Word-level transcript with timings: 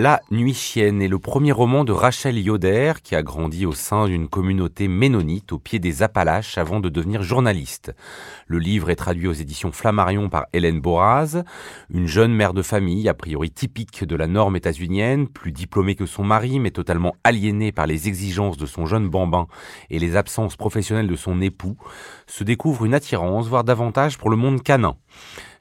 La 0.00 0.20
Nuit 0.30 0.54
chienne 0.54 1.02
est 1.02 1.08
le 1.08 1.18
premier 1.18 1.50
roman 1.50 1.82
de 1.82 1.90
Rachel 1.90 2.38
Yoder 2.38 2.92
qui 3.02 3.16
a 3.16 3.24
grandi 3.24 3.66
au 3.66 3.72
sein 3.72 4.06
d'une 4.06 4.28
communauté 4.28 4.86
ménonite 4.86 5.50
au 5.50 5.58
pied 5.58 5.80
des 5.80 6.04
Appalaches 6.04 6.56
avant 6.56 6.78
de 6.78 6.88
devenir 6.88 7.24
journaliste. 7.24 7.92
Le 8.46 8.60
livre 8.60 8.90
est 8.90 8.94
traduit 8.94 9.26
aux 9.26 9.32
éditions 9.32 9.72
Flammarion 9.72 10.28
par 10.28 10.46
Hélène 10.52 10.80
Boraz, 10.80 11.42
une 11.92 12.06
jeune 12.06 12.32
mère 12.32 12.54
de 12.54 12.62
famille 12.62 13.08
a 13.08 13.14
priori 13.14 13.50
typique 13.50 14.04
de 14.04 14.14
la 14.14 14.28
norme 14.28 14.54
états-unienne, 14.54 15.26
plus 15.26 15.50
diplômée 15.50 15.96
que 15.96 16.06
son 16.06 16.22
mari 16.22 16.60
mais 16.60 16.70
totalement 16.70 17.16
aliénée 17.24 17.72
par 17.72 17.88
les 17.88 18.06
exigences 18.06 18.56
de 18.56 18.66
son 18.66 18.86
jeune 18.86 19.08
bambin 19.08 19.48
et 19.90 19.98
les 19.98 20.14
absences 20.14 20.54
professionnelles 20.54 21.08
de 21.08 21.16
son 21.16 21.40
époux, 21.40 21.76
se 22.28 22.44
découvre 22.44 22.84
une 22.84 22.94
attirance, 22.94 23.48
voire 23.48 23.64
davantage 23.64 24.16
pour 24.16 24.30
le 24.30 24.36
monde 24.36 24.62
canin. 24.62 24.94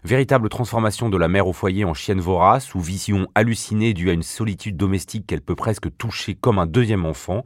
Véritable 0.03 0.47
transformation 0.47 1.09
de 1.09 1.17
la 1.17 1.27
mère 1.27 1.47
au 1.47 1.53
foyer 1.53 1.83
en 1.83 1.95
chienne 1.95 2.21
vorace 2.21 2.75
ou 2.75 2.79
vision 2.79 3.27
hallucinée 3.33 3.95
due 3.95 4.11
à 4.11 4.13
une 4.13 4.21
solitude 4.21 4.77
domestique 4.77 5.25
qu'elle 5.25 5.41
peut 5.41 5.55
presque 5.55 5.87
toucher 5.97 6.35
comme 6.35 6.59
un 6.59 6.67
deuxième 6.67 7.03
enfant. 7.03 7.43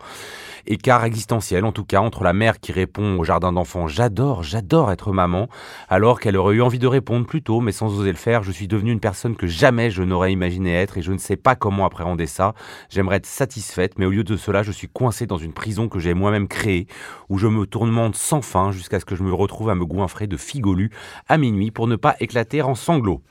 Écart 0.68 1.06
existentiel 1.06 1.64
en 1.64 1.72
tout 1.72 1.86
cas 1.86 2.02
entre 2.02 2.26
la 2.26 2.34
mère 2.34 2.60
qui 2.60 2.74
répond 2.74 3.18
au 3.18 3.24
jardin 3.24 3.54
d'enfants 3.54 3.88
J'adore, 3.88 4.44
j'adore 4.44 4.92
être 4.92 5.14
maman, 5.14 5.48
alors 5.88 6.20
qu'elle 6.20 6.36
aurait 6.36 6.56
eu 6.56 6.62
envie 6.62 6.78
de 6.78 6.88
répondre 6.88 7.26
plus 7.26 7.42
tôt 7.42 7.62
mais 7.62 7.72
sans 7.72 7.98
oser 7.98 8.12
le 8.12 8.18
faire. 8.18 8.44
Je 8.44 8.52
suis 8.52 8.68
devenue 8.68 8.92
une 8.92 9.00
personne 9.00 9.38
que 9.38 9.48
jamais 9.48 9.90
je 9.90 10.04
n'aurais 10.04 10.34
imaginé 10.34 10.74
être 10.74 10.98
et 10.98 11.02
je 11.02 11.14
ne 11.14 11.18
sais 11.20 11.38
pas 11.38 11.56
comment 11.56 11.86
appréhender 11.86 12.28
ça. 12.28 12.54
J'aimerais 12.90 13.16
être 13.16 13.26
satisfaite 13.26 13.98
mais 13.98 14.06
au 14.06 14.12
lieu 14.12 14.26
de 14.26 14.36
cela 14.36 14.62
je 14.62 14.74
suis 14.74 14.90
coincée 14.90 15.26
dans 15.26 15.38
une 15.38 15.54
prison 15.54 15.88
que 15.88 16.00
j'ai 16.00 16.14
moi-même 16.14 16.50
créée 16.50 16.86
où 17.30 17.38
je 17.38 17.48
me 17.48 17.66
tourmente 17.66 18.18
sans 18.18 18.42
fin 18.42 18.74
jusqu'à 18.74 19.00
ce 19.00 19.06
que 19.06 19.16
je 19.16 19.24
me 19.24 19.34
retrouve 19.34 19.70
à 19.70 19.76
me 19.76 19.86
goinfrer 19.86 20.28
de 20.28 20.36
figolus 20.36 20.92
à 21.30 21.38
minuit 21.38 21.72
pour 21.72 21.88
ne 21.88 21.96
pas 21.96 22.18
éclater 22.20 22.41
en 22.62 22.76
sanglots. 22.76 23.22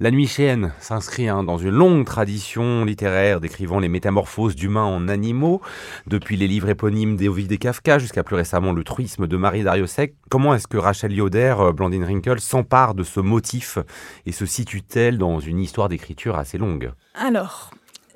La 0.00 0.10
nuit 0.10 0.26
chienne 0.26 0.72
s'inscrit 0.80 1.28
hein, 1.28 1.44
dans 1.44 1.56
une 1.56 1.70
longue 1.70 2.04
tradition 2.04 2.84
littéraire 2.84 3.40
décrivant 3.40 3.78
les 3.78 3.88
métamorphoses 3.88 4.56
d'humains 4.56 4.84
en 4.84 5.08
animaux, 5.08 5.60
depuis 6.08 6.36
les 6.36 6.48
livres 6.48 6.68
éponymes 6.68 7.16
d'Ovid 7.16 7.52
et 7.52 7.58
Kafka 7.58 8.00
jusqu'à 8.00 8.24
plus 8.24 8.34
récemment 8.34 8.72
le 8.72 8.82
truisme 8.82 9.28
de 9.28 9.36
Marie 9.36 9.62
Dariussec. 9.62 10.16
Comment 10.30 10.54
est-ce 10.54 10.66
que 10.66 10.78
Rachel 10.78 11.12
Yoder, 11.12 11.54
euh, 11.60 11.72
Blandine 11.72 12.02
Wrinkle, 12.02 12.40
s'empare 12.40 12.94
de 12.94 13.04
ce 13.04 13.20
motif 13.20 13.78
et 14.26 14.32
se 14.32 14.46
situe-t-elle 14.46 15.16
dans 15.16 15.38
une 15.38 15.60
histoire 15.60 15.88
d'écriture 15.88 16.36
assez 16.36 16.58
longue? 16.58 16.92
Alors, 17.14 17.70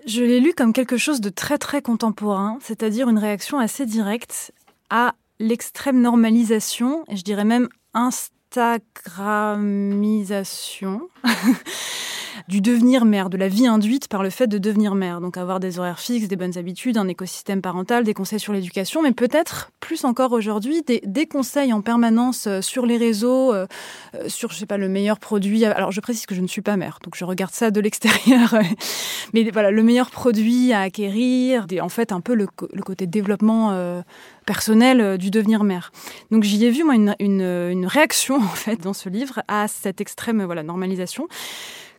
je 0.06 0.22
l'ai 0.22 0.40
lu 0.40 0.52
comme 0.54 0.72
quelque 0.72 0.96
chose 0.96 1.20
de 1.20 1.30
très 1.30 1.58
très 1.58 1.80
contemporain, 1.80 2.58
c'est-à-dire 2.60 3.08
une 3.08 3.18
réaction 3.18 3.60
assez 3.60 3.86
directe 3.86 4.52
à 4.90 5.14
l'extrême 5.38 6.00
normalisation, 6.00 7.04
et 7.08 7.16
je 7.16 7.22
dirais 7.22 7.44
même 7.44 7.68
instant 7.94 8.34
instagramisation 8.50 11.10
du 12.46 12.60
devenir 12.60 13.04
mère, 13.04 13.30
de 13.30 13.36
la 13.36 13.48
vie 13.48 13.66
induite 13.66 14.08
par 14.08 14.22
le 14.22 14.30
fait 14.30 14.46
de 14.46 14.58
devenir 14.58 14.94
mère. 14.94 15.20
Donc 15.20 15.36
avoir 15.36 15.60
des 15.60 15.78
horaires 15.78 15.98
fixes, 15.98 16.28
des 16.28 16.36
bonnes 16.36 16.56
habitudes, 16.56 16.96
un 16.96 17.08
écosystème 17.08 17.62
parental, 17.62 18.04
des 18.04 18.14
conseils 18.14 18.40
sur 18.40 18.52
l'éducation, 18.52 19.02
mais 19.02 19.12
peut-être 19.12 19.70
plus 19.80 20.04
encore 20.04 20.32
aujourd'hui 20.32 20.82
des, 20.82 21.26
conseils 21.26 21.72
en 21.72 21.82
permanence 21.82 22.46
euh, 22.46 22.60
sur 22.60 22.86
les 22.86 22.96
réseaux, 22.96 23.52
euh, 23.52 23.66
euh, 24.14 24.28
sur 24.28 24.50
je 24.52 24.58
sais 24.58 24.66
pas 24.66 24.76
le 24.76 24.88
meilleur 24.88 25.18
produit. 25.18 25.64
Alors 25.64 25.92
je 25.92 26.00
précise 26.00 26.26
que 26.26 26.34
je 26.34 26.40
ne 26.40 26.46
suis 26.46 26.62
pas 26.62 26.76
mère, 26.76 26.98
donc 27.02 27.16
je 27.16 27.24
regarde 27.24 27.52
ça 27.52 27.70
de 27.70 27.80
l'extérieur. 27.80 28.54
mais 29.34 29.48
voilà 29.50 29.70
le 29.70 29.82
meilleur 29.82 30.10
produit 30.10 30.72
à 30.72 30.82
acquérir, 30.82 31.66
en 31.80 31.88
fait 31.88 32.12
un 32.12 32.20
peu 32.20 32.34
le, 32.34 32.46
côté 32.82 33.06
développement 33.06 34.02
personnel 34.46 35.18
du 35.18 35.30
devenir 35.30 35.64
mère. 35.64 35.92
Donc 36.30 36.44
j'y 36.44 36.64
ai 36.64 36.70
vu 36.70 36.84
moi 36.84 36.94
une, 36.94 37.14
une, 37.18 37.86
réaction 37.86 38.36
en 38.42 38.54
fait 38.54 38.76
dans 38.82 38.92
ce 38.92 39.08
livre 39.08 39.42
à 39.48 39.68
cette 39.68 40.00
extrême 40.00 40.42
voilà 40.44 40.62
normalisation 40.62 41.28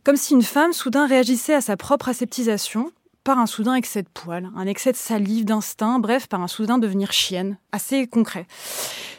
comme 0.09 0.17
si 0.17 0.33
une 0.33 0.41
femme 0.41 0.73
soudain 0.73 1.05
réagissait 1.05 1.53
à 1.53 1.61
sa 1.61 1.77
propre 1.77 2.09
aseptisation 2.09 2.91
par 3.23 3.38
un 3.38 3.45
soudain 3.45 3.75
excès 3.75 4.02
de 4.02 4.07
poils, 4.11 4.49
un 4.55 4.65
excès 4.65 4.92
de 4.92 4.97
salive, 4.97 5.45
d'instinct, 5.45 5.99
bref, 5.99 6.25
par 6.25 6.42
un 6.42 6.47
soudain 6.47 6.80
devenir 6.80 7.11
chienne, 7.11 7.59
assez 7.71 8.08
concret. 8.08 8.47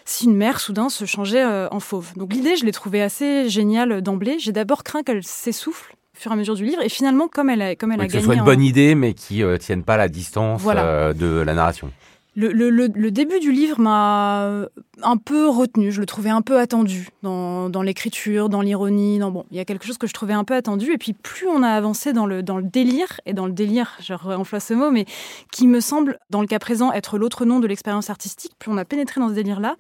Si 0.05 0.25
une 0.25 0.35
mère 0.35 0.59
soudain 0.59 0.89
se 0.89 1.05
changeait 1.05 1.45
euh, 1.45 1.69
en 1.71 1.79
fauve. 1.79 2.13
Donc 2.17 2.33
l'idée, 2.33 2.57
je 2.57 2.65
l'ai 2.65 2.73
trouvée 2.73 3.03
assez 3.03 3.49
géniale 3.49 4.03
d'emblée. 4.03 4.41
J'ai 4.41 4.51
d'abord 4.51 4.83
craint 4.83 5.05
qu'elle 5.05 5.23
s'essouffle 5.23 5.95
au 6.17 6.21
fur 6.21 6.33
et 6.33 6.35
à 6.35 6.37
mesure 6.37 6.57
du 6.57 6.65
livre, 6.65 6.83
et 6.83 6.89
finalement, 6.89 7.29
comme 7.29 7.51
elle 7.51 7.63
a, 7.63 7.77
comme 7.77 7.93
elle 7.93 8.01
a 8.01 8.09
que 8.09 8.13
gagné, 8.15 8.23
ce 8.23 8.27
soit 8.27 8.35
une 8.35 8.43
bonne 8.43 8.61
idée, 8.61 8.97
mais 8.97 9.15
qui 9.15 9.39
ne 9.39 9.47
euh, 9.47 9.59
tienne 9.59 9.85
pas 9.85 9.97
la 9.97 10.09
distance 10.09 10.61
euh, 10.67 11.13
de 11.13 11.41
la 11.41 11.55
narration. 11.55 11.93
Le, 12.37 13.11
début 13.11 13.41
du 13.41 13.51
livre 13.51 13.81
m'a 13.81 14.67
un 15.03 15.17
peu 15.17 15.49
retenu, 15.49 15.91
je 15.91 16.01
le 16.01 16.07
trouvais 16.07 16.31
un 16.31 16.43
peu 16.43 16.59
attendu 16.59 17.09
dans, 17.23 17.83
l'écriture, 17.83 18.49
dans 18.49 18.61
l'ironie. 18.61 19.19
Bon, 19.19 19.45
il 19.51 19.57
y 19.57 19.61
a 19.61 19.65
quelque 19.65 19.87
chose 19.87 19.99
que 19.99 20.07
je 20.07 20.13
trouvais 20.13 20.33
un 20.33 20.45
peu 20.45 20.55
attendu. 20.55 20.93
Et 20.93 20.99
puis 20.99 21.13
plus 21.13 21.49
on 21.49 21.63
a 21.63 21.69
avancé 21.69 22.13
dans 22.13 22.27
le, 22.27 22.43
dans 22.43 22.57
le 22.57 22.63
délire, 22.63 23.21
et 23.27 23.33
dans 23.33 23.47
le 23.47 23.53
délire, 23.53 23.97
je 24.01 24.15
réemploie 24.15 24.61
ce 24.61 24.75
mot, 24.75 24.91
mais 24.91 25.07
qui 25.51 25.67
me 25.67 25.81
semble, 25.81 26.19
dans 26.31 26.41
le 26.41 26.47
cas 26.47 26.59
présent, 26.59 26.93
être 26.93 27.19
l'autre 27.19 27.45
nom 27.45 27.59
de 27.59 27.67
l'expérience 27.67 28.11
artistique, 28.11 28.53
plus 28.59 28.71
on 28.71 28.77
a 28.77 28.85
pénétré 28.85 29.21
dans 29.21 29.29
ce 29.29 29.35
délire-là, 29.35 29.77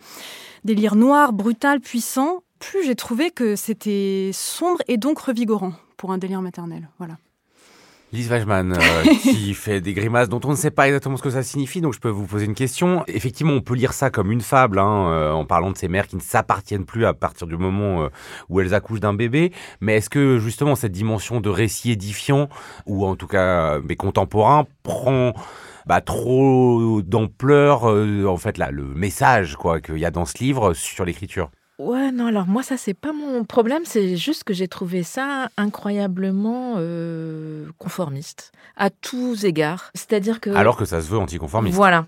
délire 0.65 0.97
noir, 0.97 1.33
brutal, 1.33 1.81
puissant, 1.81 2.43
plus 2.59 2.85
j'ai 2.85 2.95
trouvé 2.95 3.31
que 3.31 3.57
c'était 3.57 4.31
sombre 4.33 4.83
et 4.89 4.97
donc 4.97 5.19
revigorant 5.19 5.73
pour 5.97 6.13
un 6.13 6.19
délire 6.19 6.43
maternel. 6.43 6.89
Voilà. 6.99 7.17
Lise 8.13 8.29
Wajman, 8.29 8.73
euh, 8.73 9.03
qui 9.23 9.55
fait 9.55 9.81
des 9.81 9.95
grimaces 9.95 10.29
dont 10.29 10.41
on 10.45 10.51
ne 10.51 10.57
sait 10.57 10.73
pas 10.73 10.89
exactement 10.89 11.17
ce 11.17 11.23
que 11.23 11.31
ça 11.31 11.45
signifie, 11.45 11.81
donc 11.81 11.95
je 11.95 12.01
peux 12.01 12.09
vous 12.09 12.27
poser 12.27 12.45
une 12.45 12.55
question. 12.55 13.05
Effectivement, 13.07 13.53
on 13.53 13.61
peut 13.61 13.75
lire 13.75 13.93
ça 13.93 14.11
comme 14.11 14.33
une 14.33 14.41
fable, 14.41 14.81
hein, 14.81 15.11
euh, 15.11 15.31
en 15.31 15.45
parlant 15.45 15.71
de 15.71 15.77
ces 15.77 15.87
mères 15.87 16.09
qui 16.09 16.17
ne 16.17 16.21
s'appartiennent 16.21 16.85
plus 16.85 17.07
à 17.07 17.15
partir 17.15 17.47
du 17.47 17.57
moment 17.57 18.03
euh, 18.03 18.09
où 18.49 18.61
elles 18.61 18.75
accouchent 18.75 19.01
d'un 19.01 19.15
bébé. 19.15 19.53
Mais 19.81 19.97
est-ce 19.97 20.11
que 20.11 20.39
justement 20.39 20.75
cette 20.75 20.93
dimension 20.93 21.41
de 21.41 21.49
récit 21.49 21.93
édifiant, 21.93 22.49
ou 22.87 23.07
en 23.07 23.15
tout 23.15 23.29
cas 23.29 23.79
mais 23.81 23.95
contemporain, 23.95 24.67
prend 24.83 25.33
bah, 25.87 26.01
trop 26.01 27.01
d'ampleur, 27.03 27.85
en 27.85 28.37
fait, 28.37 28.59
là, 28.59 28.71
le 28.73 28.85
message 28.85 29.57
quoi 29.57 29.81
qu'il 29.81 29.99
y 29.99 30.05
a 30.05 30.11
dans 30.11 30.25
ce 30.25 30.39
livre 30.39 30.75
sur 30.75 31.05
l'écriture? 31.05 31.51
Ouais, 31.81 32.13
non, 32.13 32.27
alors 32.27 32.47
moi, 32.47 32.63
ça, 32.63 32.77
c'est 32.77 32.93
pas 32.93 33.13
mon 33.13 33.45
problème, 33.45 33.83
c'est 33.87 34.19
juste 34.19 34.45
que 34.45 34.53
j'ai 34.53 34.69
trouvé 34.69 35.03
ça 35.03 35.49
incroyablement 35.57 36.75
euh, 36.77 37.65
conformiste, 37.79 38.53
à 38.77 38.91
tous 38.91 39.47
égards. 39.47 39.91
C'est-à-dire 39.95 40.41
que. 40.41 40.51
Alors 40.51 40.77
que 40.77 40.85
ça 40.85 41.01
se 41.01 41.09
veut 41.09 41.17
anticonformiste. 41.17 41.75
Voilà. 41.75 42.05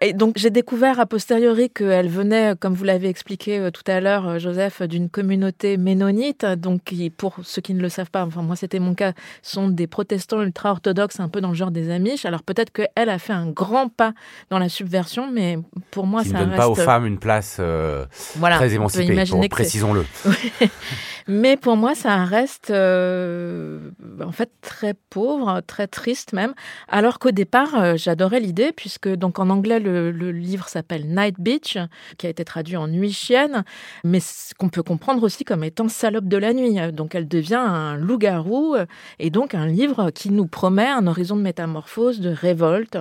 Et 0.00 0.12
donc 0.12 0.34
j'ai 0.36 0.50
découvert 0.50 1.00
a 1.00 1.06
posteriori 1.06 1.70
qu'elle 1.70 2.08
venait, 2.08 2.54
comme 2.58 2.74
vous 2.74 2.84
l'avez 2.84 3.08
expliqué 3.08 3.58
euh, 3.58 3.70
tout 3.70 3.82
à 3.86 4.00
l'heure, 4.00 4.28
euh, 4.28 4.38
Joseph, 4.38 4.82
d'une 4.82 5.08
communauté 5.08 5.76
ménonite. 5.76 6.44
Donc 6.44 6.84
qui, 6.84 7.10
pour 7.10 7.36
ceux 7.42 7.60
qui 7.60 7.74
ne 7.74 7.80
le 7.80 7.88
savent 7.88 8.10
pas, 8.10 8.24
enfin 8.24 8.42
moi 8.42 8.56
c'était 8.56 8.78
mon 8.78 8.94
cas, 8.94 9.12
sont 9.42 9.68
des 9.68 9.86
protestants 9.86 10.42
ultra-orthodoxes, 10.42 11.20
un 11.20 11.28
peu 11.28 11.40
dans 11.40 11.48
le 11.48 11.54
genre 11.54 11.70
des 11.70 11.90
Amish. 11.90 12.24
Alors 12.24 12.42
peut-être 12.42 12.72
qu'elle 12.72 13.08
a 13.08 13.18
fait 13.18 13.32
un 13.32 13.48
grand 13.50 13.88
pas 13.88 14.12
dans 14.50 14.58
la 14.58 14.68
subversion, 14.68 15.30
mais 15.32 15.58
pour 15.90 16.06
moi 16.06 16.22
qui 16.22 16.30
ça 16.30 16.40
ne 16.40 16.44
donne 16.44 16.56
pas 16.56 16.68
aux 16.68 16.74
femmes 16.74 17.06
une 17.06 17.18
place 17.18 17.56
euh, 17.58 18.06
très 18.40 18.74
émancipée. 18.74 19.24
Précisons-le. 19.48 20.04
mais 21.28 21.56
pour 21.56 21.76
moi 21.76 21.94
ça 21.94 22.24
reste 22.24 22.70
en 22.70 24.32
fait 24.32 24.50
très 24.60 24.94
pauvre, 25.10 25.60
très 25.66 25.86
triste 25.86 26.32
même. 26.32 26.54
Alors 26.88 27.18
qu'au 27.18 27.30
départ 27.30 27.96
j'adorais 27.96 28.40
l'idée 28.40 28.72
puisque 28.72 29.08
donc 29.08 29.38
en 29.38 29.50
anglais 29.50 29.78
le, 29.78 30.10
livre 30.32 30.68
s'appelle 30.68 31.06
Night 31.06 31.36
Beach, 31.38 31.78
qui 32.16 32.26
a 32.26 32.30
été 32.30 32.44
traduit 32.44 32.76
en 32.76 32.88
Nuit 32.88 33.12
chienne, 33.12 33.64
mais 34.04 34.20
qu'on 34.58 34.68
peut 34.68 34.82
comprendre 34.82 35.22
aussi 35.22 35.44
comme 35.44 35.64
étant 35.64 35.88
salope 35.88 36.26
de 36.26 36.36
la 36.36 36.52
nuit. 36.52 36.76
Donc 36.92 37.14
elle 37.14 37.28
devient 37.28 37.54
un 37.56 37.96
loup-garou 37.96 38.76
et 39.18 39.30
donc 39.30 39.54
un 39.54 39.66
livre 39.66 40.10
qui 40.10 40.30
nous 40.30 40.46
promet 40.46 40.88
un 40.88 41.06
horizon 41.06 41.36
de 41.36 41.42
métamorphose, 41.42 42.20
de 42.20 42.30
révolte. 42.30 42.98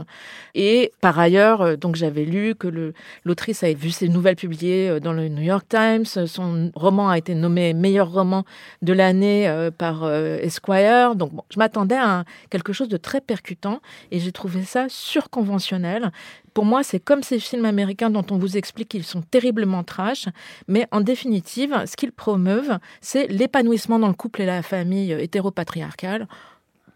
Et 0.56 0.92
par 1.02 1.18
ailleurs, 1.18 1.78
donc 1.78 1.96
j'avais 1.96 2.26
lu 2.26 2.56
que 2.56 2.94
l'autrice 3.24 3.64
avait 3.64 3.74
vu 3.74 3.92
ses 3.92 4.10
nouvelles 4.10 4.36
publiées 4.36 4.90
euh, 4.90 5.00
dans 5.00 5.14
le 5.14 5.28
New 5.30 5.42
York 5.42 5.66
Times. 5.70 6.06
Son 6.06 6.72
roman 6.76 7.10
a 7.10 7.18
été 7.18 7.36
nommé 7.36 7.74
meilleur 7.74 8.10
roman 8.18 8.44
de 8.82 8.94
l'année 8.94 9.48
euh, 9.48 9.72
par 9.72 10.04
euh, 10.04 10.38
Esquire. 10.40 11.16
Donc 11.16 11.32
je 11.50 11.58
m'attendais 11.60 11.98
à 11.98 12.26
quelque 12.50 12.74
chose 12.74 12.90
de 12.90 12.98
très 12.98 13.22
percutant 13.22 13.82
et 14.12 14.20
j'ai 14.20 14.32
trouvé 14.32 14.64
ça 14.64 14.88
surconventionnel. 14.90 16.12
Pour 16.54 16.66
moi, 16.66 16.84
c'est 16.84 17.00
comme 17.00 17.24
ces 17.24 17.40
films 17.40 17.66
américains 17.66 18.10
dont 18.10 18.26
on 18.32 18.38
vous 18.38 18.58
explique 18.58 18.90
qu'ils 18.90 19.04
sont 19.04 19.22
terriblement 19.22 19.84
trash, 19.84 20.26
mais 20.68 20.88
en 20.92 21.02
définitive, 21.02 21.84
ce 21.86 21.96
qu'ils 21.96 22.12
promeuvent, 22.12 22.80
c'est 23.00 23.28
l'épanouissement 23.28 24.00
dans 24.00 24.08
le 24.08 24.16
couple 24.16 24.42
et 24.42 24.46
la 24.46 24.64
famille 24.64 25.12
hétéropatriarcale. 25.12 26.28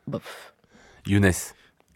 Bof. 0.07 0.53
Younes. 1.05 1.31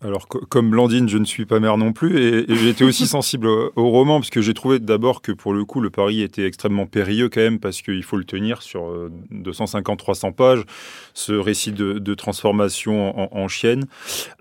Alors, 0.06 0.28
comme 0.28 0.69
Blandine, 0.69 1.10
je 1.10 1.18
ne 1.18 1.25
suis 1.25 1.48
pas 1.48 1.60
mère 1.60 1.78
non 1.78 1.92
plus, 1.92 2.19
et, 2.19 2.56
j'étais 2.56 2.84
aussi 2.84 3.07
sensible 3.07 3.48
au, 3.48 3.90
roman, 3.90 4.19
parce 4.19 4.30
que 4.30 4.40
j'ai 4.40 4.54
trouvé 4.54 4.78
d'abord 4.78 5.24
que 5.24 5.31
pour 5.31 5.52
le 5.52 5.66
coup, 5.66 5.81
le 5.81 5.90
pari 5.90 6.22
était 6.22 6.46
extrêmement 6.46 6.86
périlleux 6.86 7.28
quand 7.28 7.42
même, 7.42 7.60
parce 7.60 7.81
qu'il 7.81 8.04
faut 8.04 8.18
le 8.18 8.24
tenir 8.24 8.62
sur 8.62 8.84
250-300 9.31 10.28
euh, 10.28 10.31
pages, 10.31 10.63
ce 11.16 11.34
récit 11.34 11.72
de, 11.72 12.13
transformation 12.13 13.36
en, 13.36 13.48
chienne. 13.48 13.86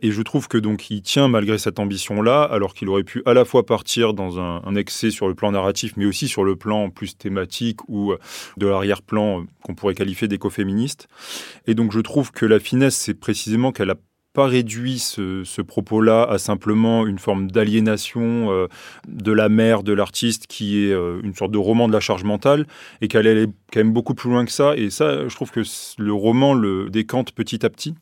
Et 0.03 0.13
je 0.13 0.21
trouve 0.21 0.49
que 0.49 0.59
donc 0.59 0.91
il 0.91 1.01
tient 1.01 1.29
malgré 1.29 1.57
cette 1.57 1.79
ambition-là, 1.79 2.43
alors 2.43 2.75
qu'il 2.75 2.91
aurait 2.91 3.03
pu 3.03 3.23
à 3.25 3.33
la 3.33 3.47
fois 3.47 3.65
partir 3.65 4.13
dans 4.13 4.39
un, 4.39 4.61
un, 4.65 4.75
excès 4.77 5.11
sur 5.11 5.29
le 5.29 5.35
plan 5.35 5.51
narratif, 5.51 5.95
mais 5.97 6.05
aussi 6.05 6.29
sur 6.29 6.45
le 6.45 6.57
plan 6.57 6.91
plus 6.91 7.17
thématique 7.17 7.81
ou 7.89 8.13
euh, 8.13 8.19
de 8.59 8.67
l'arrière-plan 8.67 9.41
euh, 9.41 9.45
qu'on 9.63 9.75
pourrait 9.75 9.95
qualifier 9.95 10.29
d'écoféministe. 10.29 11.09
Et 11.67 11.75
donc 11.75 11.91
je 11.93 12.01
trouve 12.01 12.33
que 12.33 12.45
la 12.45 12.61
finesse, 12.61 12.97
c'est 12.97 13.15
précisément 13.15 13.73
qu'elle 13.73 13.91
a 13.91 13.97
pas 14.35 14.47
réduit 14.47 14.99
ce, 14.99 15.63
propos-là 15.63 16.25
à 16.25 16.39
simplement 16.39 17.07
une 17.07 17.21
forme 17.21 17.51
d'aliénation 17.51 18.53
euh, 18.53 18.67
de 19.07 19.33
la 19.33 19.49
mère 19.49 19.85
de 19.85 19.93
l'artiste 19.93 20.49
qui 20.49 20.85
est 20.85 20.93
euh, 20.93 21.21
une 21.23 21.35
sorte 21.35 21.53
de 21.53 21.59
roman 21.59 21.87
de 21.87 21.93
la 21.93 22.01
charge 22.01 22.25
mentale 22.25 22.67
et 23.01 23.07
qu'elle 23.07 23.29
est 23.29 23.49
quand 23.75 23.81
même 23.81 23.93
beaucoup 23.93 24.15
plus 24.15 24.31
loin 24.31 24.45
que 24.45 24.53
ça. 24.53 24.77
Et 24.77 24.89
ça, 24.89 25.27
je 25.27 25.35
trouve 25.35 25.51
que 25.51 25.63
le 25.99 26.13
roman 26.13 26.55
le 26.55 26.89
décante 26.91 27.33
petit 27.33 27.67
à 27.67 27.71
petit. 27.71 27.95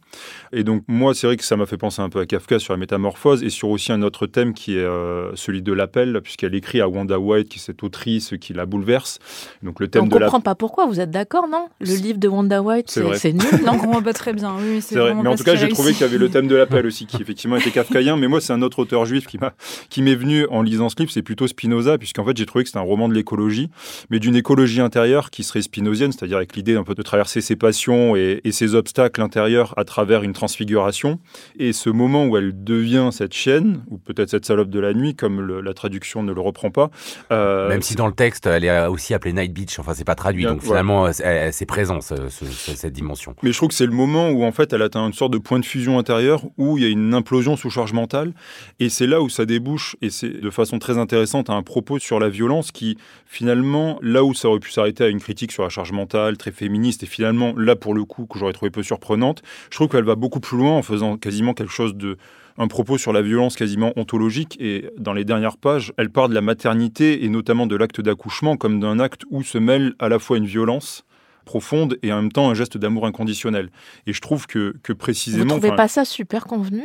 Et 0.53 0.65
donc 0.65 0.85
moi, 0.87 1.15
c'est 1.15 1.27
vrai 1.27 1.39
que 1.39 1.45
ça 1.45 1.57
m'a 1.57 1.65
fait 1.65 1.79
penser 1.79 2.03
un 2.03 2.11
peu 2.11 2.21
à 2.21 2.27
Kafka 2.27 2.59
sur 2.59 2.75
la 2.75 2.77
métamorphose 2.77 3.43
et 3.43 3.49
sur 3.49 3.71
aussi 3.71 3.91
un 3.91 4.03
autre 4.03 4.27
thème 4.27 4.53
qui 4.53 4.77
est 4.77 4.81
euh, 4.81 5.35
celui 5.35 5.63
de 5.63 5.73
l'appel, 5.73 6.21
puisqu'elle 6.23 6.55
écrit 6.55 6.83
à 6.83 6.89
Wanda 6.89 7.19
White, 7.19 7.49
qui 7.49 7.59
est 7.59 7.63
cette 7.63 7.83
autrice 7.83 8.35
qui 8.39 8.53
la 8.53 8.67
bouleverse. 8.67 9.19
Donc 9.63 9.81
le 9.81 9.89
thème 9.89 10.03
On 10.03 10.07
ne 10.07 10.11
comprend 10.11 10.41
pas 10.41 10.55
pourquoi, 10.55 10.87
vous 10.87 11.01
êtes 11.01 11.11
d'accord, 11.11 11.49
non? 11.49 11.69
Le 11.81 11.95
livre 11.95 12.19
de 12.19 12.29
Wanda 12.29 12.61
White, 12.63 12.91
c'est 13.15 13.33
nul, 13.33 13.65
non? 13.65 13.73
On 13.73 13.79
comprend 13.79 14.03
pas 14.03 14.13
très 14.13 14.35
bien, 14.35 14.55
oui. 14.59 14.83
C'est 14.83 14.99
vrai, 14.99 15.15
mais 15.15 15.29
en 15.29 15.37
tout 15.37 15.45
cas, 15.45 15.57
j'ai 15.57 15.69
trouvé 15.69 15.93
qu'il 15.93 16.03
y 16.03 16.05
avait 16.05 16.19
le 16.19 16.29
thème 16.29 16.49
de 16.49 16.57
l'appel 16.57 16.85
aussi, 16.93 17.07
qui 17.07 17.23
effectivement 17.23 17.57
était 17.57 17.71
kafkaïen. 17.71 18.19
Mais 18.19 18.29
moi, 18.29 18.43
c'est 18.43 18.53
un 18.53 18.61
autre 18.61 18.81
auteur 18.81 19.07
juif 19.07 19.27
qui 19.27 19.39
m'a 19.39 19.55
qui 19.89 20.03
m'est 20.03 20.15
venu 20.15 20.47
en 20.51 20.61
lisant 20.61 20.91
ce 20.91 20.97
livre, 20.99 21.11
c'est 21.11 21.23
plutôt 21.23 21.47
Spinoza, 21.47 21.97
puisqu'en 21.97 22.25
fait, 22.25 22.37
j'ai 22.37 22.47
trouvé 22.47 22.65
que 22.65 22.69
c'était 22.69 22.79
un 22.79 22.83
roman 22.83 23.09
de 23.09 23.15
l'écologie, 23.15 23.71
mais 24.11 24.19
d'une 24.19 24.37
écologie 24.37 24.81
intérieure 24.83 25.31
qui 25.31 25.45
serait 25.45 25.62
spinozienne, 25.63 26.13
c'est-à-dire 26.13 26.37
avec 26.37 26.55
l'idée 26.57 26.77
un 26.77 26.85
peu 26.85 26.95
de 26.95 27.03
traverser 27.03 27.41
ses 27.41 27.57
passions 27.57 28.17
et, 28.17 28.41
ses 28.53 28.75
obstacles 28.75 29.23
intérieurs 29.23 29.73
à 29.79 29.85
travers 29.85 30.23
une 30.23 30.35
transfiguration. 30.35 31.19
Et 31.59 31.73
ce 31.73 31.89
moment 31.89 32.27
où 32.27 32.37
elle 32.37 32.53
devient 32.65 33.09
cette 33.13 33.33
chienne, 33.33 33.83
ou 33.89 33.97
peut-être 33.97 34.29
cette 34.31 34.45
salope 34.45 34.69
de 34.69 34.79
la 34.79 34.93
nuit, 34.93 35.15
comme 35.15 35.61
la 35.61 35.75
traduction 35.75 36.23
ne 36.23 36.33
le 36.33 36.41
reprend 36.41 36.71
pas. 36.71 36.91
Euh, 37.31 37.69
Même 37.69 37.83
si 37.83 37.95
dans 37.95 38.07
le 38.07 38.13
texte, 38.13 38.47
elle 38.47 38.65
est 38.65 38.87
aussi 38.87 39.15
appelée 39.15 39.33
Night 39.33 39.53
Beach, 39.53 39.79
enfin, 39.79 39.95
c'est 39.95 40.05
pas 40.05 40.15
traduit, 40.15 40.45
donc 40.45 40.63
finalement, 40.63 41.11
c'est 41.13 41.67
présent, 41.67 42.01
cette 42.01 42.93
dimension. 42.93 43.35
Mais 43.43 43.53
je 43.53 43.57
trouve 43.57 43.71
que 43.71 43.75
c'est 43.75 43.87
le 43.87 43.93
moment 43.93 44.31
où, 44.31 44.45
en 44.45 44.53
fait, 44.53 44.73
elle 44.73 44.83
atteint 44.83 45.07
une 45.07 45.13
sorte 45.13 45.33
de 45.33 45.39
point 45.39 45.59
de 45.59 45.65
fusion 45.65 45.99
intérieure 45.99 46.45
où 46.59 46.77
il 46.79 46.85
y 46.85 46.87
a 46.87 46.91
une 46.91 47.15
implosion 47.15 47.57
sous 47.57 47.71
charge 47.71 47.93
mentale. 47.93 48.33
Et 48.81 48.89
c'est 48.89 49.07
là 49.07 49.21
où 49.23 49.29
ça 49.29 49.47
débouche, 49.47 49.97
et 50.03 50.11
c'est 50.11 50.41
de 50.41 50.51
façon 50.51 50.79
très 50.79 50.99
intéressante, 50.99 51.51
à 51.51 51.55
un 51.55 51.63
propos 51.63 51.99
sur 51.99 52.21
la 52.21 52.29
violence 52.29 52.73
qui, 52.73 52.99
finalement, 53.27 53.99
là 54.03 54.25
où 54.25 54.35
ça 54.35 54.49
aurait 54.49 54.61
pu 54.61 54.71
s'arrêter 54.71 55.05
à 55.05 55.09
une 55.09 55.21
critique 55.21 55.52
sur 55.53 55.63
la 55.63 55.69
charge 55.69 55.93
mentale, 55.93 56.37
très 56.37 56.51
féministe, 56.51 57.03
et 57.03 57.07
finalement, 57.07 57.55
là, 57.57 57.77
pour 57.77 57.95
le 57.95 58.05
coup, 58.05 58.27
que 58.27 58.39
j'aurais 58.39 58.53
trouvé 58.53 58.71
peu 58.71 58.83
surprenante, 58.83 59.43
je 59.71 59.77
trouve 59.77 59.89
qu'elle 59.89 60.05
va 60.05 60.15
beaucoup 60.15 60.41
plus 60.41 60.57
loin 60.57 60.73
en 60.73 60.83
faisant 60.83 61.17
quasiment 61.17 61.55
quelque 61.55 61.73
chose 61.73 61.95
de 61.95 62.17
un 62.59 62.69
propos 62.69 62.99
sur 62.99 63.13
la 63.13 63.23
violence 63.23 63.57
quasiment 63.57 63.93
ontologique 63.97 64.59
et 64.61 64.91
dans 64.99 65.15
les 65.15 65.25
dernières 65.25 65.57
pages, 65.57 65.93
elle 65.97 66.11
parle 66.11 66.31
de 66.31 66.35
la 66.35 66.43
maternité 66.43 67.25
et 67.25 67.29
notamment 67.29 67.67
de 67.67 67.77
l'acte 67.77 68.01
d'accouchement 68.01 68.57
comme 68.57 68.79
d'un 68.79 68.99
acte 68.99 69.23
où 69.31 69.43
se 69.43 69.59
mêle 69.59 69.95
à 69.99 70.11
la 70.11 70.19
fois 70.19 70.37
une 70.37 70.47
violence 70.47 71.05
profonde 71.45 71.99
et 72.03 72.13
en 72.13 72.17
même 72.17 72.33
temps 72.33 72.51
un 72.51 72.55
geste 72.55 72.77
d'amour 72.77 73.07
inconditionnel. 73.07 73.71
Et 74.07 74.13
je 74.13 74.21
trouve 74.21 74.47
que, 74.47 74.77
que 74.83 74.93
précisément... 74.93 75.45
Vous 75.45 75.55
ne 75.57 75.61
trouvez 75.61 75.77
pas 75.77 75.89
ça 75.89 76.05
super 76.05 76.45
convenu? 76.45 76.85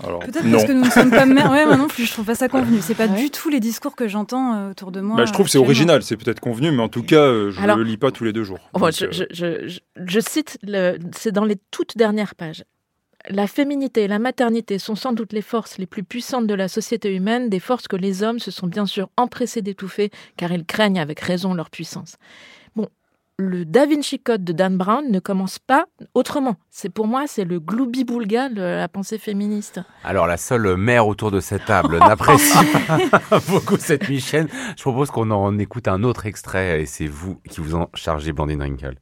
Peut-être 0.00 0.50
parce 0.50 0.64
que 0.64 0.72
nous 0.72 0.84
ne 0.84 0.90
sommes 0.90 1.10
pas 1.10 1.26
mères. 1.26 1.50
Ouais, 1.50 1.66
moi 1.66 1.76
non 1.76 1.88
plus, 1.88 2.06
je 2.06 2.12
trouve 2.12 2.24
pas 2.24 2.34
ça 2.34 2.48
convenu. 2.48 2.78
C'est 2.80 2.94
pas 2.94 3.08
du 3.08 3.30
tout 3.30 3.50
les 3.50 3.60
discours 3.60 3.94
que 3.94 4.08
j'entends 4.08 4.54
euh, 4.54 4.70
autour 4.70 4.90
de 4.90 5.00
moi. 5.00 5.16
Bah, 5.16 5.24
je 5.26 5.32
trouve 5.32 5.46
que 5.46 5.52
c'est 5.52 5.58
original, 5.58 6.02
c'est 6.02 6.16
peut-être 6.16 6.40
convenu, 6.40 6.70
mais 6.70 6.82
en 6.82 6.88
tout 6.88 7.02
cas, 7.02 7.16
euh, 7.16 7.50
je 7.50 7.60
ne 7.60 7.74
le 7.74 7.82
lis 7.82 7.98
pas 7.98 8.10
tous 8.10 8.24
les 8.24 8.32
deux 8.32 8.44
jours. 8.44 8.58
Euh, 8.80 8.90
je, 8.90 9.24
je, 9.30 9.78
je, 9.96 10.20
cite, 10.20 10.58
c'est 11.16 11.32
dans 11.32 11.44
les 11.44 11.56
toutes 11.70 11.96
dernières 11.96 12.34
pages. 12.34 12.64
La 13.28 13.46
féminité 13.46 14.02
et 14.02 14.08
la 14.08 14.18
maternité 14.18 14.78
sont 14.80 14.96
sans 14.96 15.12
doute 15.12 15.32
les 15.32 15.42
forces 15.42 15.78
les 15.78 15.86
plus 15.86 16.02
puissantes 16.02 16.48
de 16.48 16.54
la 16.54 16.66
société 16.66 17.14
humaine, 17.14 17.48
des 17.50 17.60
forces 17.60 17.86
que 17.86 17.94
les 17.94 18.24
hommes 18.24 18.40
se 18.40 18.50
sont 18.50 18.66
bien 18.66 18.86
sûr 18.86 19.10
empressés 19.16 19.62
d'étouffer, 19.62 20.10
car 20.36 20.50
ils 20.50 20.64
craignent 20.64 20.98
avec 20.98 21.20
raison 21.20 21.54
leur 21.54 21.70
puissance 21.70 22.16
le 23.38 23.64
Da 23.64 23.86
Vinci 23.86 24.18
Code 24.18 24.44
de 24.44 24.52
Dan 24.52 24.76
Brown 24.76 25.10
ne 25.10 25.18
commence 25.18 25.58
pas 25.58 25.86
autrement. 26.14 26.56
C'est 26.70 26.88
pour 26.88 27.06
moi, 27.06 27.24
c'est 27.26 27.44
le 27.44 27.58
gloubi-boulga 27.58 28.48
de 28.48 28.62
la 28.62 28.88
pensée 28.88 29.18
féministe. 29.18 29.80
Alors 30.04 30.26
la 30.26 30.36
seule 30.36 30.76
mère 30.76 31.06
autour 31.06 31.30
de 31.30 31.40
cette 31.40 31.64
table 31.64 31.98
n'apprécie 31.98 32.58
pas 33.10 33.40
beaucoup 33.48 33.76
cette 33.76 34.08
Michelle. 34.08 34.48
Je 34.76 34.82
propose 34.82 35.10
qu'on 35.10 35.30
en 35.30 35.58
écoute 35.58 35.88
un 35.88 36.02
autre 36.02 36.26
extrait 36.26 36.82
et 36.82 36.86
c'est 36.86 37.06
vous 37.06 37.40
qui 37.48 37.60
vous 37.60 37.74
en 37.74 37.88
chargez, 37.94 38.32
Blandine 38.32 38.62
Rinkel. 38.62 38.98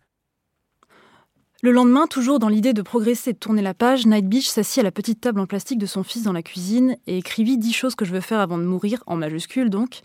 Le 1.63 1.73
lendemain, 1.73 2.07
toujours 2.07 2.39
dans 2.39 2.49
l'idée 2.49 2.73
de 2.73 2.81
progresser 2.81 3.31
et 3.31 3.33
de 3.35 3.39
tourner 3.39 3.61
la 3.61 3.75
page, 3.75 4.07
Night 4.07 4.27
Beach 4.27 4.49
s'assit 4.49 4.79
à 4.79 4.83
la 4.83 4.91
petite 4.91 5.21
table 5.21 5.41
en 5.41 5.47
plastique 5.47 5.79
de 5.79 5.85
son 5.85 6.03
fils 6.03 6.23
dans 6.23 6.33
la 6.33 6.43
cuisine 6.43 6.97
et 7.07 7.19
écrivit 7.19 7.59
dix 7.59 7.75
choses 7.75 7.95
que 7.95 8.07
je 8.07 8.13
veux 8.13 8.23
faire 8.23 8.41
avant 8.41 8.57
de 8.57 8.65
mourir, 8.65 9.03
en 9.07 9.17
majuscule 9.17 9.69
donc, 9.69 10.01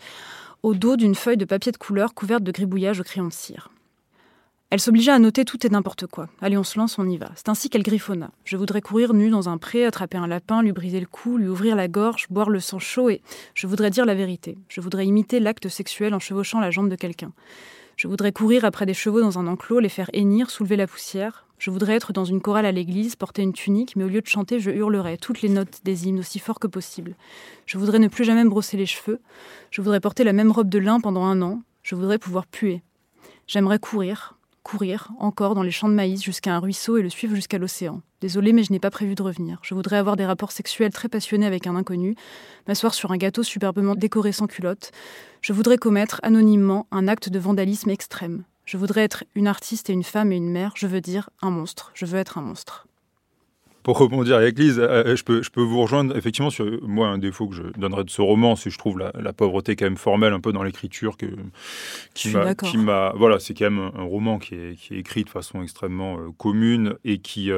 au 0.62 0.74
dos 0.74 0.96
d'une 0.96 1.14
feuille 1.14 1.38
de 1.38 1.46
papier 1.46 1.72
de 1.72 1.78
couleur 1.78 2.12
couverte 2.12 2.42
de 2.42 2.52
gribouillage 2.52 3.00
au 3.00 3.04
crayon 3.04 3.28
de 3.28 3.32
cire. 3.32 3.70
Elle 4.70 4.80
s'obligea 4.80 5.14
à 5.14 5.20
noter 5.20 5.44
tout 5.44 5.64
et 5.64 5.70
n'importe 5.70 6.08
quoi. 6.08 6.28
Allez, 6.40 6.58
on 6.58 6.64
se 6.64 6.76
lance, 6.76 6.98
on 6.98 7.08
y 7.08 7.18
va. 7.18 7.30
C'est 7.36 7.48
ainsi 7.48 7.70
qu'elle 7.70 7.84
griffonna. 7.84 8.32
Je 8.44 8.56
voudrais 8.56 8.80
courir 8.80 9.14
nue 9.14 9.30
dans 9.30 9.48
un 9.48 9.58
pré, 9.58 9.84
attraper 9.84 10.18
un 10.18 10.26
lapin, 10.26 10.60
lui 10.60 10.72
briser 10.72 10.98
le 10.98 11.06
cou, 11.06 11.36
lui 11.36 11.46
ouvrir 11.46 11.76
la 11.76 11.86
gorge, 11.86 12.26
boire 12.30 12.50
le 12.50 12.58
sang 12.58 12.80
chaud 12.80 13.08
et 13.08 13.22
je 13.54 13.68
voudrais 13.68 13.90
dire 13.90 14.04
la 14.04 14.16
vérité. 14.16 14.58
Je 14.68 14.80
voudrais 14.80 15.06
imiter 15.06 15.38
l'acte 15.38 15.68
sexuel 15.68 16.14
en 16.14 16.18
chevauchant 16.18 16.58
la 16.58 16.72
jambe 16.72 16.88
de 16.88 16.96
quelqu'un. 16.96 17.32
Je 17.96 18.08
voudrais 18.08 18.32
courir 18.32 18.64
après 18.64 18.86
des 18.86 18.92
chevaux 18.92 19.20
dans 19.20 19.38
un 19.38 19.46
enclos, 19.46 19.78
les 19.78 19.88
faire 19.88 20.10
hennir, 20.12 20.50
soulever 20.50 20.76
la 20.76 20.88
poussière. 20.88 21.46
Je 21.58 21.70
voudrais 21.70 21.94
être 21.94 22.12
dans 22.12 22.24
une 22.24 22.40
chorale 22.40 22.66
à 22.66 22.72
l'église, 22.72 23.14
porter 23.14 23.42
une 23.42 23.52
tunique, 23.52 23.94
mais 23.94 24.02
au 24.02 24.08
lieu 24.08 24.20
de 24.20 24.26
chanter, 24.26 24.58
je 24.58 24.72
hurlerais 24.72 25.16
toutes 25.16 25.42
les 25.42 25.48
notes 25.48 25.80
des 25.84 26.08
hymnes 26.08 26.18
aussi 26.18 26.40
fort 26.40 26.58
que 26.58 26.66
possible. 26.66 27.14
Je 27.66 27.78
voudrais 27.78 28.00
ne 28.00 28.08
plus 28.08 28.24
jamais 28.24 28.44
me 28.44 28.50
brosser 28.50 28.76
les 28.76 28.84
cheveux. 28.84 29.20
Je 29.70 29.80
voudrais 29.80 30.00
porter 30.00 30.24
la 30.24 30.32
même 30.32 30.50
robe 30.50 30.68
de 30.68 30.78
lin 30.78 31.00
pendant 31.00 31.24
un 31.24 31.40
an. 31.40 31.62
Je 31.84 31.94
voudrais 31.94 32.18
pouvoir 32.18 32.46
puer. 32.46 32.82
J'aimerais 33.46 33.78
courir, 33.78 34.35
courir 34.66 35.12
encore 35.20 35.54
dans 35.54 35.62
les 35.62 35.70
champs 35.70 35.88
de 35.88 35.94
maïs 35.94 36.20
jusqu'à 36.20 36.56
un 36.56 36.58
ruisseau 36.58 36.96
et 36.96 37.02
le 37.02 37.08
suivre 37.08 37.36
jusqu'à 37.36 37.56
l'océan. 37.56 38.02
Désolé, 38.20 38.52
mais 38.52 38.64
je 38.64 38.72
n'ai 38.72 38.80
pas 38.80 38.90
prévu 38.90 39.14
de 39.14 39.22
revenir. 39.22 39.60
Je 39.62 39.76
voudrais 39.76 39.96
avoir 39.96 40.16
des 40.16 40.26
rapports 40.26 40.50
sexuels 40.50 40.92
très 40.92 41.08
passionnés 41.08 41.46
avec 41.46 41.68
un 41.68 41.76
inconnu, 41.76 42.16
m'asseoir 42.66 42.92
sur 42.92 43.12
un 43.12 43.16
gâteau 43.16 43.44
superbement 43.44 43.94
décoré 43.94 44.32
sans 44.32 44.48
culotte. 44.48 44.90
Je 45.40 45.52
voudrais 45.52 45.78
commettre 45.78 46.18
anonymement 46.24 46.88
un 46.90 47.06
acte 47.06 47.28
de 47.28 47.38
vandalisme 47.38 47.90
extrême. 47.90 48.42
Je 48.64 48.76
voudrais 48.76 49.02
être 49.02 49.22
une 49.36 49.46
artiste 49.46 49.88
et 49.88 49.92
une 49.92 50.02
femme 50.02 50.32
et 50.32 50.36
une 50.36 50.50
mère. 50.50 50.72
Je 50.74 50.88
veux 50.88 51.00
dire 51.00 51.30
un 51.42 51.50
monstre. 51.50 51.92
Je 51.94 52.04
veux 52.04 52.18
être 52.18 52.36
un 52.36 52.42
monstre 52.42 52.88
pour 53.86 53.98
rebondir 53.98 54.34
avec 54.34 54.58
Lise, 54.58 54.80
euh, 54.80 55.04
euh, 55.06 55.14
je 55.14 55.22
peux, 55.22 55.44
je 55.44 55.50
peux 55.50 55.62
vous 55.62 55.80
rejoindre 55.80 56.16
effectivement 56.16 56.50
sur 56.50 56.66
moi 56.82 57.06
un 57.06 57.18
défaut 57.18 57.46
que 57.46 57.54
je 57.54 57.62
donnerais 57.78 58.02
de 58.02 58.10
ce 58.10 58.20
roman, 58.20 58.56
c'est 58.56 58.68
je 58.68 58.78
trouve 58.78 58.98
la, 58.98 59.32
pauvreté 59.32 59.76
quand 59.76 59.84
même 59.84 59.96
formelle 59.96 60.32
un 60.32 60.40
peu 60.40 60.50
dans 60.50 60.64
l'écriture 60.64 61.16
que 61.16 61.26
qui 62.12 62.32
m'a 62.78 63.12
voilà 63.14 63.38
c'est 63.38 63.54
quand 63.54 63.70
même 63.70 63.92
un, 63.96 64.02
roman 64.02 64.40
qui 64.40 64.56
est, 64.56 64.74
qui 64.74 64.94
est, 64.94 64.98
écrit 64.98 65.22
de 65.22 65.28
façon 65.28 65.62
extrêmement 65.62 66.16
euh, 66.16 66.30
commune 66.36 66.94
et 67.04 67.18
qui 67.18 67.48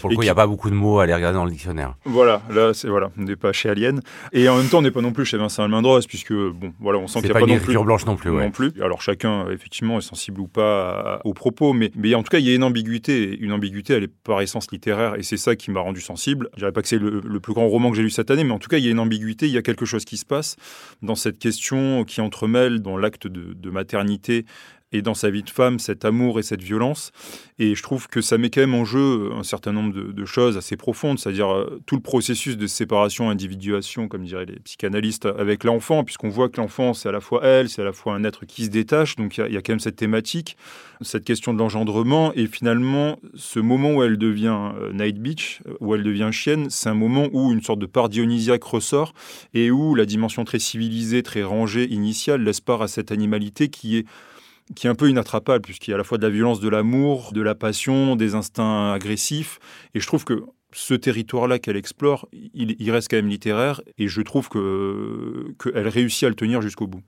pour 0.00 0.08
le 0.08 0.14
coup 0.14 0.22
il 0.22 0.26
n'y 0.26 0.30
a 0.30 0.36
pas 0.36 0.46
beaucoup 0.46 0.70
de 0.70 0.76
mots 0.76 1.00
à 1.00 1.02
aller 1.02 1.14
regarder 1.14 1.34
dans 1.34 1.46
le 1.46 1.50
dictionnaire. 1.50 1.96
Voilà 2.04 2.42
là 2.48 2.72
c'est 2.74 2.86
voilà 2.86 3.10
on 3.18 3.22
n'est 3.22 3.34
pas 3.34 3.52
chez 3.52 3.68
Alien. 3.68 4.02
Et 4.32 4.48
en 4.48 4.58
même 4.58 4.68
temps 4.68 4.78
on 4.78 4.82
n'est 4.82 4.92
pas 4.92 5.00
non 5.00 5.12
plus 5.12 5.24
chez 5.24 5.36
Vincent 5.36 5.64
Almendros 5.64 6.06
puisque 6.06 6.32
bon 6.32 6.74
voilà 6.78 7.00
on 7.00 7.08
sent 7.08 7.22
qu'il 7.22 7.30
n'y 7.30 7.36
a 7.36 7.40
pas, 7.40 7.40
une 7.40 7.54
non 7.54 7.58
plus 7.58 7.76
blanche 7.82 8.06
non 8.06 8.14
plus 8.14 8.30
non 8.30 8.52
plus. 8.52 8.72
Alors 8.80 9.02
chacun 9.02 9.50
effectivement 9.50 9.98
est 9.98 10.02
sensible 10.02 10.40
ou 10.42 10.46
pas 10.46 11.20
aux 11.24 11.34
propos 11.34 11.72
mais 11.72 11.90
mais 11.96 12.14
en 12.14 12.22
tout 12.22 12.30
cas 12.30 12.38
il 12.38 12.46
y 12.46 12.52
a 12.52 12.54
une 12.54 12.62
ambiguïté. 12.62 13.36
Une 13.40 13.50
ambiguïté 13.50 13.94
elle 13.94 14.04
est 14.04 14.12
par 14.22 14.40
essence 14.42 14.70
littéraire 14.70 15.16
et 15.16 15.24
c'est 15.24 15.36
ça 15.36 15.56
qui 15.56 15.71
m'a 15.72 15.80
rendu 15.80 16.00
sensible. 16.00 16.48
Je 16.54 16.60
dirais 16.60 16.72
pas 16.72 16.82
que 16.82 16.88
c'est 16.88 16.98
le, 16.98 17.20
plus 17.40 17.52
grand 17.52 17.68
roman 17.68 17.90
que 17.90 17.96
j'ai 17.96 18.02
lu 18.02 18.10
cette 18.10 18.30
année, 18.30 18.44
mais 18.44 18.52
en 18.52 18.58
tout 18.58 18.68
cas, 18.68 18.78
il 18.78 18.84
y 18.84 18.88
a 18.88 18.90
une 18.90 18.98
ambiguïté, 18.98 19.46
il 19.46 19.52
y 19.52 19.58
a 19.58 19.62
quelque 19.62 19.84
chose 19.84 20.04
qui 20.04 20.16
se 20.16 20.24
passe 20.24 20.56
dans 21.02 21.14
cette 21.14 21.38
question 21.38 22.04
qui 22.04 22.20
entremêle 22.20 22.80
dans 22.80 22.96
l'acte 22.96 23.26
de, 23.26 23.70
maternité 23.70 24.44
et 24.92 25.02
dans 25.02 25.14
sa 25.14 25.30
vie 25.30 25.42
de 25.42 25.50
femme 25.50 25.78
cet 25.78 26.04
amour 26.04 26.38
et 26.38 26.42
cette 26.42 26.62
violence. 26.62 27.12
Et 27.58 27.74
je 27.74 27.82
trouve 27.82 28.08
que 28.08 28.20
ça 28.20 28.38
met 28.38 28.50
quand 28.50 28.60
même 28.60 28.74
en 28.74 28.84
jeu 28.84 29.30
un 29.36 29.42
certain 29.42 29.72
nombre 29.72 29.92
de, 29.92 30.24
choses 30.24 30.56
assez 30.56 30.76
profondes, 30.76 31.18
c'est-à-dire 31.18 31.52
euh, 31.52 31.80
tout 31.84 31.96
le 31.96 32.00
processus 32.00 32.56
de 32.56 32.66
séparation, 32.66 33.28
individuation, 33.28 34.08
comme 34.08 34.24
diraient 34.24 34.46
les 34.46 34.58
psychanalystes, 34.60 35.26
avec 35.26 35.64
l'enfant, 35.64 36.04
puisqu'on 36.04 36.28
voit 36.28 36.48
que 36.48 36.60
l'enfant, 36.60 36.94
c'est 36.94 37.08
à 37.08 37.12
la 37.12 37.20
fois 37.20 37.44
elle, 37.44 37.68
c'est 37.68 37.82
à 37.82 37.84
la 37.84 37.92
fois 37.92 38.14
un 38.14 38.24
être 38.24 38.46
qui 38.46 38.64
se 38.64 38.70
détache, 38.70 39.16
donc 39.16 39.36
il 39.36 39.52
y, 39.52 39.56
a 39.56 39.62
quand 39.62 39.72
même 39.72 39.80
cette 39.80 39.96
thématique, 39.96 40.56
cette 41.02 41.24
question 41.24 41.52
de 41.52 41.58
l'engendrement, 41.58 42.32
et 42.34 42.46
finalement, 42.46 43.18
ce 43.34 43.60
moment 43.60 43.94
où 43.94 44.02
elle 44.02 44.16
devient 44.16 44.70
euh, 44.80 44.92
Night 44.92 45.18
Beach, 45.18 45.60
euh, 45.68 45.74
où 45.80 45.94
elle 45.94 46.02
devient 46.02 46.30
chienne, 46.32 46.70
c'est 46.70 46.88
un 46.88 46.94
moment 46.94 47.28
où 47.32 47.52
une 47.52 47.62
sorte 47.62 47.80
de 47.80 47.86
part 47.86 48.08
dionysiaque 48.08 48.64
ressort, 48.64 49.12
et 49.54 49.70
où 49.70 49.94
la 49.94 50.06
dimension 50.06 50.44
très 50.44 50.58
civilisée, 50.58 51.22
très 51.22 51.42
rangée, 51.42 51.90
initiale, 51.92 52.42
laisse 52.42 52.60
part 52.60 52.82
à 52.82 52.88
cette 52.88 53.12
animalité 53.12 53.68
qui 53.68 53.98
est 53.98 54.06
qui 54.74 54.86
est 54.86 54.90
un 54.90 54.94
peu 54.94 55.08
inattrapable, 55.08 55.62
puisqu'il 55.62 55.90
y 55.90 55.94
a 55.94 55.96
à 55.96 55.98
la 55.98 56.04
fois 56.04 56.18
de 56.18 56.22
la 56.22 56.30
violence 56.30 56.60
de 56.60 56.68
l'amour, 56.68 57.32
de 57.32 57.42
la 57.42 57.54
passion, 57.54 58.16
des 58.16 58.34
instincts 58.34 58.92
agressifs. 58.92 59.58
Et 59.94 60.00
je 60.00 60.06
trouve 60.06 60.24
que 60.24 60.44
ce 60.72 60.94
territoire-là 60.94 61.58
qu'elle 61.58 61.76
explore, 61.76 62.28
il, 62.32 62.90
reste 62.90 63.10
quand 63.10 63.16
même 63.16 63.28
littéraire 63.28 63.82
et 63.98 64.08
je 64.08 64.22
trouve 64.22 64.48
que 64.48 65.54
qu'elle 65.62 65.88
réussit 65.88 66.24
à 66.24 66.28
le 66.28 66.34
tenir 66.34 66.62
jusqu'au 66.62 66.86
bout. 66.86 67.02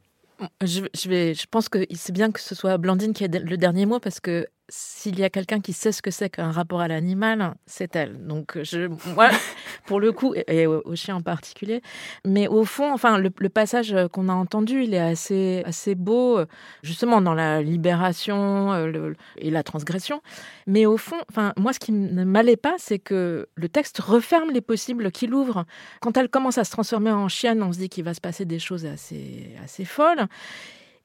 Je 0.62 1.46
pense 1.46 1.68
que 1.68 1.86
c'est 1.94 2.12
bien 2.12 2.30
que 2.30 2.40
ce 2.40 2.54
soit 2.54 2.76
Blandine 2.76 3.14
qui 3.14 3.24
ait 3.24 3.28
le 3.28 3.56
dernier 3.56 3.86
mot 3.86 4.00
parce 4.00 4.20
que 4.20 4.46
s'il 4.68 5.18
y 5.18 5.24
a 5.24 5.30
quelqu'un 5.30 5.60
qui 5.60 5.72
sait 5.72 5.92
ce 5.92 6.00
que 6.00 6.10
c'est 6.10 6.30
qu'un 6.30 6.50
rapport 6.50 6.80
à 6.80 6.88
l'animal, 6.88 7.54
c'est 7.66 7.94
elle. 7.96 8.26
Donc, 8.26 8.58
je, 8.62 8.88
moi, 9.14 9.28
pour 9.86 10.00
le 10.00 10.12
coup, 10.12 10.34
et 10.34 10.66
au, 10.66 10.94
chien 10.94 11.16
en 11.16 11.20
particulier. 11.20 11.82
Mais 12.24 12.48
au 12.48 12.64
fond, 12.64 12.92
enfin, 12.92 13.18
le, 13.18 13.30
passage 13.30 13.94
qu'on 14.12 14.28
a 14.28 14.32
entendu, 14.32 14.84
il 14.84 14.94
est 14.94 15.00
assez, 15.00 15.62
assez 15.66 15.94
beau, 15.94 16.40
justement 16.82 17.20
dans 17.20 17.34
la 17.34 17.62
libération 17.62 18.72
euh, 18.72 19.12
et 19.36 19.50
la 19.50 19.62
transgression. 19.62 20.22
Mais 20.66 20.86
au 20.86 20.96
fond, 20.96 21.18
enfin, 21.30 21.52
moi, 21.58 21.72
ce 21.72 21.78
qui 21.78 21.92
ne 21.92 22.24
m'allait 22.24 22.56
pas, 22.56 22.74
c'est 22.78 22.98
que 22.98 23.48
le 23.54 23.68
texte 23.68 23.98
referme 23.98 24.50
les 24.50 24.60
possibles 24.62 25.10
qu'il 25.10 25.34
ouvre. 25.34 25.66
Quand 26.00 26.16
elle 26.16 26.28
commence 26.28 26.58
à 26.58 26.64
se 26.64 26.70
transformer 26.70 27.10
en 27.10 27.28
chienne, 27.28 27.62
on 27.62 27.72
se 27.72 27.78
dit 27.78 27.88
qu'il 27.88 28.04
va 28.04 28.14
se 28.14 28.20
passer 28.20 28.44
des 28.44 28.58
choses 28.58 28.86
assez, 28.86 29.50
assez 29.62 29.84
folles. 29.84 30.26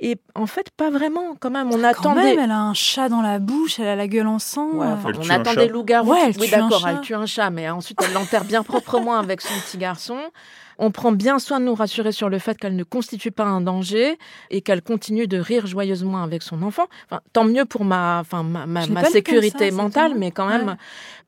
Et 0.01 0.17
en 0.33 0.45
fait, 0.45 0.69
pas 0.69 0.89
vraiment, 0.89 1.35
quand 1.39 1.49
même. 1.49 1.67
On 1.67 1.93
quand 1.93 2.15
Même, 2.15 2.39
elle 2.39 2.51
a 2.51 2.61
un 2.61 2.73
chat 2.73 3.09
dans 3.09 3.21
la 3.21 3.39
bouche, 3.39 3.79
elle 3.79 3.87
a 3.87 3.95
la 3.97 4.07
gueule 4.07 4.27
en 4.27 4.39
sang. 4.39 4.69
on 4.75 5.29
attendait 5.29 5.67
loup-garou. 5.67 6.11
Ouais, 6.11 6.31
oui, 6.39 6.49
d'accord, 6.49 6.87
elle 6.87 7.01
tue 7.01 7.15
un 7.15 7.25
chat, 7.25 7.49
mais 7.49 7.69
ensuite 7.69 7.99
elle 8.05 8.13
l'enterre 8.13 8.45
bien 8.45 8.63
proprement 8.63 9.15
avec 9.15 9.41
son 9.41 9.53
petit 9.61 9.77
garçon. 9.77 10.17
On 10.81 10.91
prend 10.91 11.11
bien 11.11 11.39
soin 11.39 11.59
de 11.59 11.65
nous 11.65 11.75
rassurer 11.75 12.13
sur 12.13 12.29
le 12.29 12.39
fait 12.39 12.57
qu'elle 12.57 12.77
ne 12.77 12.85
constitue 12.85 13.31
pas 13.31 13.43
un 13.43 13.59
danger 13.59 14.17
et 14.49 14.61
qu'elle 14.61 14.81
continue 14.81 15.27
de 15.27 15.37
rire 15.37 15.67
joyeusement 15.67 16.23
avec 16.23 16.41
son 16.41 16.63
enfant. 16.63 16.85
Enfin, 17.05 17.19
tant 17.33 17.43
mieux 17.43 17.65
pour 17.65 17.83
ma, 17.83 18.19
enfin, 18.21 18.43
ma, 18.43 18.65
ma, 18.65 19.03
sécurité 19.03 19.71
mentale, 19.71 20.13
mais 20.15 20.31
quand 20.31 20.47
même, 20.47 20.77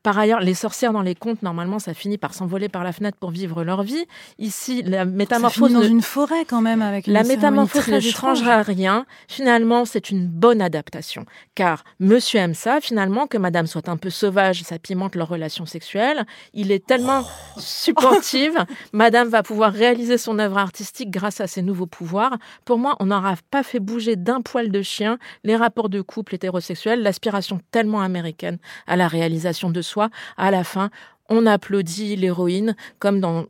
par 0.02 0.18
ailleurs, 0.18 0.40
les 0.40 0.54
sorcières 0.54 0.94
dans 0.94 1.02
les 1.02 1.14
contes, 1.14 1.42
normalement, 1.42 1.78
ça 1.78 1.92
finit 1.92 2.16
par 2.16 2.32
s'envoler 2.32 2.70
par 2.70 2.82
la 2.82 2.92
fenêtre 2.92 3.18
pour 3.20 3.30
vivre 3.30 3.62
leur 3.62 3.82
vie. 3.82 4.06
Ici, 4.38 4.82
la 4.82 5.04
métamorphose. 5.04 5.70
Ça 5.70 5.78
dans 5.80 5.84
une 5.84 6.02
forêt 6.02 6.46
quand 6.46 6.62
même 6.62 6.80
avec 6.80 7.06
La 7.06 7.22
métamorphose 7.22 7.88
ne 7.88 8.00
changera 8.00 8.61
rien. 8.62 9.06
Finalement, 9.28 9.84
c'est 9.84 10.10
une 10.10 10.26
bonne 10.26 10.62
adaptation. 10.62 11.26
Car 11.54 11.84
monsieur 12.00 12.40
aime 12.40 12.54
ça, 12.54 12.80
finalement, 12.80 13.26
que 13.26 13.38
madame 13.38 13.66
soit 13.66 13.88
un 13.88 13.96
peu 13.96 14.10
sauvage, 14.10 14.62
ça 14.62 14.78
pimente 14.78 15.14
leur 15.14 15.28
relation 15.28 15.66
sexuelle. 15.66 16.24
Il 16.54 16.72
est 16.72 16.86
tellement 16.86 17.22
oh. 17.24 17.60
supportive. 17.60 18.64
madame 18.92 19.28
va 19.28 19.42
pouvoir 19.42 19.72
réaliser 19.72 20.18
son 20.18 20.38
œuvre 20.38 20.58
artistique 20.58 21.10
grâce 21.10 21.40
à 21.40 21.46
ses 21.46 21.62
nouveaux 21.62 21.86
pouvoirs. 21.86 22.38
Pour 22.64 22.78
moi, 22.78 22.96
on 23.00 23.06
n'aura 23.06 23.34
pas 23.50 23.62
fait 23.62 23.80
bouger 23.80 24.16
d'un 24.16 24.40
poil 24.40 24.70
de 24.70 24.82
chien 24.82 25.18
les 25.44 25.56
rapports 25.56 25.88
de 25.88 26.00
couple 26.00 26.34
hétérosexuels, 26.34 27.02
l'aspiration 27.02 27.60
tellement 27.70 28.00
américaine 28.00 28.58
à 28.86 28.96
la 28.96 29.08
réalisation 29.08 29.70
de 29.70 29.82
soit 29.82 30.10
à 30.36 30.50
la 30.50 30.64
fin, 30.64 30.90
on 31.28 31.46
applaudit 31.46 32.16
l'héroïne 32.16 32.76
comme 32.98 33.20
dans 33.20 33.46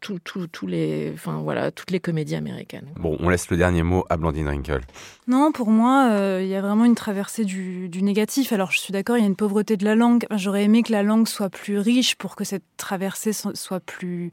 tous 0.00 0.66
les, 0.66 1.10
enfin 1.14 1.40
voilà, 1.42 1.70
toutes 1.70 1.90
les 1.90 2.00
comédies 2.00 2.34
américaines. 2.34 2.86
Bon, 2.96 3.16
on 3.20 3.28
laisse 3.28 3.50
le 3.50 3.56
dernier 3.56 3.82
mot 3.82 4.04
à 4.10 4.16
Blandine 4.16 4.48
Rinkel. 4.48 4.82
Non, 5.26 5.52
pour 5.52 5.70
moi, 5.70 6.08
euh, 6.10 6.40
il 6.42 6.48
y 6.48 6.54
a 6.54 6.60
vraiment 6.60 6.84
une 6.84 6.94
traversée 6.94 7.44
du, 7.44 7.88
du 7.88 8.02
négatif. 8.02 8.52
Alors, 8.52 8.70
je 8.70 8.78
suis 8.78 8.92
d'accord, 8.92 9.16
il 9.16 9.20
y 9.20 9.24
a 9.24 9.28
une 9.28 9.36
pauvreté 9.36 9.76
de 9.76 9.84
la 9.84 9.94
langue. 9.94 10.26
J'aurais 10.32 10.64
aimé 10.64 10.82
que 10.82 10.92
la 10.92 11.02
langue 11.02 11.28
soit 11.28 11.50
plus 11.50 11.78
riche 11.78 12.16
pour 12.16 12.36
que 12.36 12.44
cette 12.44 12.64
traversée 12.76 13.32
soit 13.32 13.80
plus 13.80 14.30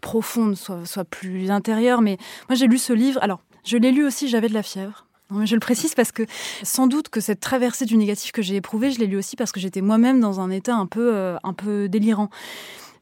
profonde, 0.00 0.56
soit, 0.56 0.84
soit 0.84 1.04
plus 1.04 1.50
intérieure. 1.50 2.02
Mais 2.02 2.18
moi, 2.48 2.56
j'ai 2.56 2.66
lu 2.66 2.78
ce 2.78 2.92
livre. 2.92 3.20
Alors, 3.22 3.40
je 3.64 3.76
l'ai 3.76 3.92
lu 3.92 4.04
aussi, 4.04 4.28
j'avais 4.28 4.48
de 4.48 4.54
la 4.54 4.62
fièvre 4.62 5.06
je 5.44 5.54
le 5.54 5.60
précise 5.60 5.94
parce 5.94 6.12
que 6.12 6.24
sans 6.62 6.86
doute 6.86 7.08
que 7.08 7.20
cette 7.20 7.40
traversée 7.40 7.84
du 7.84 7.96
négatif 7.96 8.32
que 8.32 8.42
j'ai 8.42 8.56
éprouvé, 8.56 8.90
je 8.90 8.98
l'ai 8.98 9.06
lu 9.06 9.16
aussi 9.16 9.36
parce 9.36 9.52
que 9.52 9.60
j'étais 9.60 9.80
moi-même 9.80 10.20
dans 10.20 10.40
un 10.40 10.50
état 10.50 10.74
un 10.74 10.86
peu, 10.86 11.14
euh, 11.14 11.36
un 11.42 11.52
peu 11.52 11.88
délirant. 11.88 12.28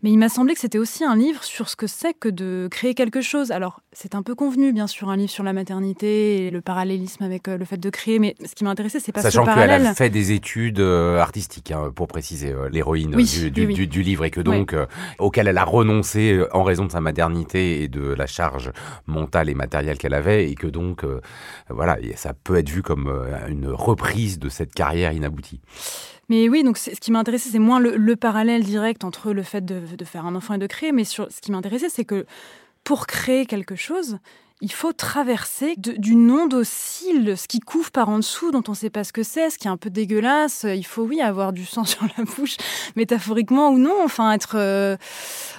Mais 0.02 0.10
il 0.10 0.16
m'a 0.18 0.28
semblé 0.28 0.54
que 0.54 0.60
c'était 0.60 0.78
aussi 0.78 1.04
un 1.04 1.16
livre 1.16 1.44
sur 1.44 1.68
ce 1.68 1.76
que 1.76 1.86
c'est 1.86 2.14
que 2.14 2.28
de 2.28 2.68
créer 2.70 2.94
quelque 2.94 3.20
chose. 3.20 3.50
Alors, 3.50 3.82
c'est 3.92 4.14
un 4.14 4.22
peu 4.22 4.36
convenu, 4.36 4.72
bien 4.72 4.86
sûr, 4.86 5.08
un 5.08 5.16
livre 5.16 5.30
sur 5.30 5.42
la 5.42 5.52
maternité 5.52 6.46
et 6.46 6.50
le 6.50 6.60
parallélisme 6.60 7.24
avec 7.24 7.48
euh, 7.48 7.58
le 7.58 7.64
fait 7.64 7.76
de 7.76 7.90
créer. 7.90 8.20
Mais 8.20 8.36
ce 8.44 8.54
qui 8.54 8.62
m'intéressait, 8.62 9.00
c'est 9.00 9.10
pas 9.10 9.20
Sachant 9.20 9.42
ce 9.42 9.46
parallèle. 9.46 9.68
Sachant 9.68 9.82
qu'elle 9.82 9.90
a 9.90 9.94
fait 9.94 10.10
des 10.10 10.30
études 10.30 10.78
euh, 10.78 11.18
artistiques, 11.18 11.72
hein, 11.72 11.90
pour 11.92 12.06
préciser, 12.06 12.52
euh, 12.52 12.68
l'héroïne 12.68 13.10
du, 13.10 13.50
du, 13.50 13.86
du, 13.88 14.02
livre, 14.02 14.24
et 14.24 14.30
que 14.30 14.40
donc, 14.40 14.76
auquel 15.18 15.48
elle 15.48 15.58
a 15.58 15.64
renoncé 15.64 16.40
en 16.52 16.62
raison 16.62 16.84
de 16.84 16.92
sa 16.92 17.00
maternité 17.00 17.82
et 17.82 17.88
de 17.88 18.00
la 18.00 18.26
charge 18.26 18.70
mentale 19.06 19.48
et 19.48 19.54
matérielle 19.54 19.98
qu'elle 19.98 20.14
avait, 20.14 20.48
et 20.48 20.54
que 20.54 20.68
donc, 20.68 21.04
voilà, 21.68 21.96
ça 22.14 22.32
peut 22.32 22.56
être 22.56 22.70
vu 22.70 22.82
comme 22.82 23.12
une 23.48 23.68
reprise 23.68 24.38
de 24.38 24.48
cette 24.48 24.72
carrière 24.72 25.12
inaboutie. 25.12 25.60
Mais 26.28 26.48
oui, 26.48 26.62
donc 26.62 26.78
ce 26.78 26.90
qui 26.90 27.10
m'intéressait, 27.10 27.50
c'est 27.50 27.58
moins 27.58 27.80
le, 27.80 28.14
parallèle 28.14 28.62
direct 28.62 29.02
entre 29.02 29.32
le 29.32 29.42
fait 29.42 29.64
de, 29.64 29.80
de, 29.96 30.04
faire 30.04 30.26
un 30.26 30.36
enfant 30.36 30.54
et 30.54 30.58
de 30.58 30.66
créer, 30.68 30.92
mais 30.92 31.02
sur, 31.02 31.30
ce 31.30 31.40
qui 31.40 31.50
m'intéressait, 31.50 31.88
c'est 31.88 32.04
que 32.04 32.24
pour 32.84 33.06
créer 33.06 33.46
quelque 33.46 33.76
chose, 33.76 34.18
il 34.62 34.72
faut 34.72 34.92
traverser 34.92 35.74
d'une 35.78 36.30
onde 36.30 36.52
oscille, 36.52 37.34
ce 37.36 37.48
qui 37.48 37.60
couvre 37.60 37.90
par 37.90 38.10
en 38.10 38.18
dessous, 38.18 38.50
dont 38.50 38.62
on 38.68 38.72
ne 38.72 38.76
sait 38.76 38.90
pas 38.90 39.04
ce 39.04 39.12
que 39.12 39.22
c'est, 39.22 39.48
ce 39.48 39.56
qui 39.56 39.68
est 39.68 39.70
un 39.70 39.78
peu 39.78 39.88
dégueulasse. 39.88 40.66
Il 40.68 40.84
faut, 40.84 41.02
oui, 41.02 41.22
avoir 41.22 41.54
du 41.54 41.64
sang 41.64 41.84
sur 41.86 42.06
la 42.18 42.24
bouche, 42.24 42.58
métaphoriquement 42.94 43.70
ou 43.70 43.78
non. 43.78 43.94
Enfin, 44.04 44.32
être, 44.32 44.56
euh, 44.56 44.98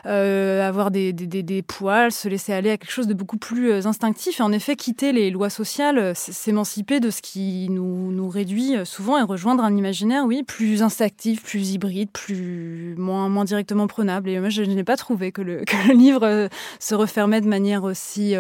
euh, 0.06 0.68
avoir 0.68 0.92
des, 0.92 1.14
des, 1.14 1.42
des, 1.42 1.62
poils, 1.64 2.12
se 2.12 2.28
laisser 2.28 2.54
aller 2.54 2.70
à 2.70 2.78
quelque 2.78 2.92
chose 2.92 3.08
de 3.08 3.16
beaucoup 3.16 3.38
plus 3.38 3.72
euh, 3.72 3.88
instinctif. 3.88 4.40
Et 4.40 4.44
en 4.44 4.52
effet, 4.52 4.76
quitter 4.76 5.14
les 5.14 5.32
lois 5.32 5.50
sociales, 5.50 6.16
s'émanciper 6.16 7.00
de 7.00 7.10
ce 7.10 7.24
qui 7.24 7.70
nous, 7.72 8.12
nous 8.12 8.30
réduit 8.30 8.76
souvent 8.86 9.18
et 9.18 9.24
rejoindre 9.24 9.64
un 9.64 9.76
imaginaire, 9.76 10.26
oui, 10.26 10.44
plus 10.44 10.84
instinctif, 10.84 11.42
plus 11.42 11.72
hybride, 11.72 12.12
plus 12.12 12.94
moins, 12.98 13.30
moins 13.30 13.46
directement 13.46 13.88
prenable. 13.88 14.30
Et 14.30 14.40
moi, 14.40 14.50
je, 14.50 14.62
n'ai 14.62 14.84
pas 14.84 14.98
trouvé 14.98 15.32
que 15.32 15.42
le, 15.42 15.64
que 15.66 15.88
le 15.88 15.96
livre 15.96 16.50
se 16.80 16.94
refermait 16.94 17.42
de 17.42 17.48
manière 17.48 17.84
aussi 17.84 18.36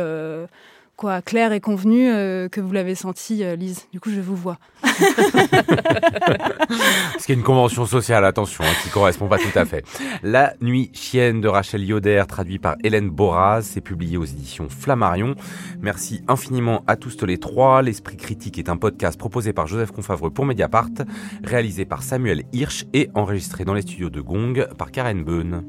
quoi, 1.01 1.23
clair 1.23 1.51
et 1.51 1.59
convenu 1.59 2.11
euh, 2.11 2.47
que 2.47 2.61
vous 2.61 2.71
l'avez 2.73 2.93
senti, 2.93 3.43
euh, 3.43 3.55
Lise. 3.55 3.87
Du 3.91 3.99
coup, 3.99 4.11
je 4.11 4.21
vous 4.21 4.35
vois. 4.35 4.59
Ce 7.17 7.25
qui 7.25 7.31
est 7.31 7.35
une 7.35 7.41
convention 7.41 7.87
sociale, 7.87 8.23
attention, 8.23 8.63
hein, 8.63 8.73
qui 8.83 8.89
correspond 8.89 9.27
pas 9.27 9.39
tout 9.39 9.57
à 9.57 9.65
fait. 9.65 9.83
La 10.21 10.53
nuit 10.61 10.91
chienne 10.93 11.41
de 11.41 11.47
Rachel 11.47 11.83
Yoder, 11.83 12.25
traduit 12.27 12.59
par 12.59 12.75
Hélène 12.83 13.09
Boraz, 13.09 13.63
c'est 13.63 13.81
publié 13.81 14.17
aux 14.17 14.25
éditions 14.25 14.69
Flammarion. 14.69 15.33
Merci 15.81 16.21
infiniment 16.27 16.83
à 16.85 16.95
tous 16.97 17.25
les 17.25 17.39
trois. 17.39 17.81
L'Esprit 17.81 18.17
critique 18.17 18.59
est 18.59 18.69
un 18.69 18.77
podcast 18.77 19.17
proposé 19.17 19.53
par 19.53 19.65
Joseph 19.65 19.89
Confavreux 19.89 20.29
pour 20.29 20.45
Mediapart, 20.45 20.91
réalisé 21.43 21.85
par 21.85 22.03
Samuel 22.03 22.43
Hirsch 22.53 22.85
et 22.93 23.09
enregistré 23.15 23.65
dans 23.65 23.73
les 23.73 23.81
studios 23.81 24.11
de 24.11 24.21
Gong 24.21 24.67
par 24.77 24.91
Karen 24.91 25.23
Beun. 25.23 25.63